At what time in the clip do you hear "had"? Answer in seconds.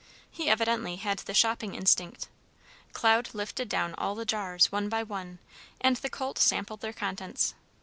0.95-1.19